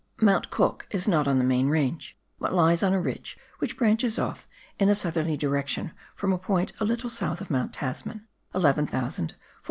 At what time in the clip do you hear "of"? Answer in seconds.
7.39-7.51